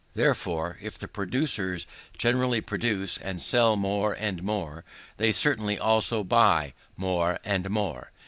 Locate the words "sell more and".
3.39-4.41